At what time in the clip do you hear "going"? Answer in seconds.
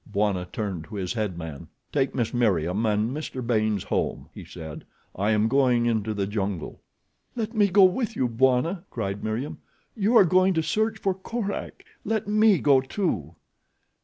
5.47-5.85, 10.25-10.55